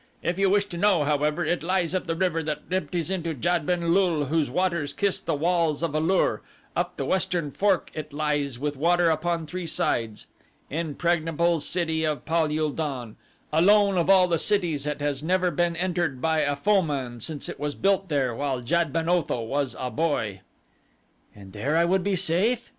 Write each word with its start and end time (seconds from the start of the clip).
If 0.23 0.39
you 0.39 0.49
wish 0.49 0.65
to 0.69 0.77
know, 0.79 1.03
however, 1.03 1.45
it 1.45 1.61
lies 1.61 1.93
up 1.93 2.07
the 2.07 2.15
river 2.15 2.41
that 2.41 2.63
empties 2.71 3.11
into 3.11 3.35
Jad 3.35 3.67
ben 3.67 3.93
lul 3.93 4.25
whose 4.25 4.49
waters 4.49 4.93
kiss 4.93 5.21
the 5.21 5.35
walls 5.35 5.83
of 5.83 5.93
A 5.93 5.99
lur 5.99 6.41
up 6.75 6.97
the 6.97 7.05
western 7.05 7.51
fork 7.51 7.91
it 7.93 8.11
lies 8.11 8.57
with 8.57 8.75
water 8.75 9.11
upon 9.11 9.45
three 9.45 9.67
sides. 9.67 10.25
Impregnable 10.71 11.59
city 11.59 12.03
of 12.03 12.25
Pal 12.25 12.51
ul 12.51 12.71
don 12.71 13.15
alone 13.53 13.95
of 13.99 14.09
all 14.09 14.27
the 14.27 14.39
cities 14.39 14.87
it 14.87 15.01
has 15.01 15.21
never 15.21 15.51
been 15.51 15.75
entered 15.75 16.19
by 16.19 16.39
a 16.39 16.55
foeman 16.55 17.19
since 17.19 17.47
it 17.47 17.59
was 17.59 17.75
built 17.75 18.09
there 18.09 18.33
while 18.33 18.61
Jad 18.61 18.91
ben 18.91 19.07
Otho 19.07 19.43
was 19.43 19.75
a 19.77 19.91
boy." 19.91 20.41
"And 21.35 21.53
there 21.53 21.77
I 21.77 21.85
would 21.85 22.03
be 22.03 22.15
safe?" 22.15 22.69